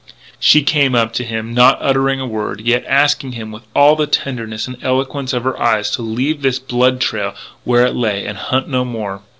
She 0.39 0.63
came 0.63 0.95
up 0.95 1.13
to 1.13 1.23
him, 1.23 1.53
not 1.53 1.77
uttering 1.79 2.19
a 2.19 2.25
word, 2.25 2.59
yet 2.61 2.83
asking 2.87 3.33
him 3.33 3.51
with 3.51 3.61
all 3.75 3.95
the 3.95 4.07
tenderness 4.07 4.65
and 4.65 4.75
eloquence 4.81 5.31
of 5.31 5.43
her 5.43 5.61
eyes 5.61 5.91
to 5.91 6.01
leave 6.01 6.41
this 6.41 6.57
blood 6.57 6.99
trail 6.99 7.35
where 7.65 7.85
it 7.85 7.93
lay 7.95 8.25
and 8.25 8.35
hunt 8.39 8.67
no 8.67 8.83
more. 8.83 9.21